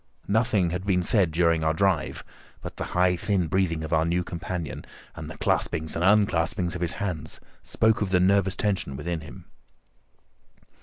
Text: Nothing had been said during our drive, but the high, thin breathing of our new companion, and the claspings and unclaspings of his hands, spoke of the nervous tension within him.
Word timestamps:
Nothing 0.27 0.71
had 0.71 0.83
been 0.83 1.03
said 1.03 1.29
during 1.29 1.63
our 1.63 1.75
drive, 1.75 2.23
but 2.63 2.77
the 2.77 2.85
high, 2.97 3.15
thin 3.15 3.45
breathing 3.45 3.83
of 3.83 3.93
our 3.93 4.03
new 4.03 4.23
companion, 4.23 4.83
and 5.15 5.29
the 5.29 5.37
claspings 5.37 5.95
and 5.95 6.03
unclaspings 6.03 6.73
of 6.73 6.81
his 6.81 6.93
hands, 6.93 7.39
spoke 7.61 8.01
of 8.01 8.09
the 8.09 8.19
nervous 8.19 8.55
tension 8.55 8.97
within 8.97 9.21
him. 9.21 9.45